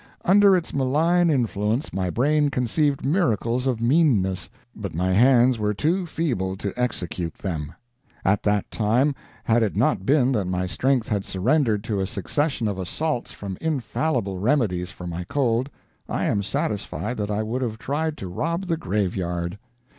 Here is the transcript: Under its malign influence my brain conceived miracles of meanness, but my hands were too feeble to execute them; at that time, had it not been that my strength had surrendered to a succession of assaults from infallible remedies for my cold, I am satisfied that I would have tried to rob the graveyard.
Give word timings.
Under 0.25 0.55
its 0.57 0.73
malign 0.73 1.29
influence 1.29 1.93
my 1.93 2.09
brain 2.09 2.49
conceived 2.49 3.05
miracles 3.05 3.67
of 3.67 3.83
meanness, 3.83 4.49
but 4.75 4.95
my 4.95 5.13
hands 5.13 5.59
were 5.59 5.75
too 5.75 6.07
feeble 6.07 6.57
to 6.57 6.73
execute 6.75 7.35
them; 7.35 7.73
at 8.25 8.41
that 8.41 8.71
time, 8.71 9.13
had 9.43 9.61
it 9.61 9.75
not 9.75 10.03
been 10.03 10.31
that 10.31 10.45
my 10.45 10.65
strength 10.65 11.07
had 11.09 11.23
surrendered 11.23 11.83
to 11.83 11.99
a 11.99 12.07
succession 12.07 12.67
of 12.67 12.79
assaults 12.79 13.31
from 13.31 13.59
infallible 13.61 14.39
remedies 14.39 14.89
for 14.89 15.05
my 15.05 15.23
cold, 15.25 15.69
I 16.09 16.25
am 16.25 16.41
satisfied 16.41 17.17
that 17.17 17.29
I 17.29 17.43
would 17.43 17.61
have 17.61 17.77
tried 17.77 18.17
to 18.17 18.27
rob 18.27 18.65
the 18.65 18.77
graveyard. 18.77 19.59